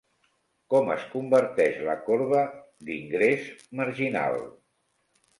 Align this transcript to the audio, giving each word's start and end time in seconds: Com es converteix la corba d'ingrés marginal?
Com 0.73 0.87
es 0.93 1.01
converteix 1.09 1.75
la 1.87 1.95
corba 2.07 2.39
d'ingrés 2.87 3.45
marginal? 3.81 4.39